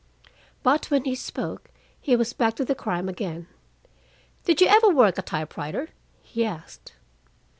But 0.63 0.89
when 0.89 1.03
he 1.05 1.13
spoke, 1.13 1.69
he 2.01 2.15
was 2.15 2.33
back 2.33 2.55
to 2.55 2.65
the 2.65 2.73
crime 2.73 3.07
again: 3.07 3.45
"Did 4.45 4.59
you 4.59 4.65
ever 4.65 4.89
work 4.89 5.19
a 5.19 5.21
typewriter?" 5.21 5.89
he 6.23 6.43
asked. 6.43 6.95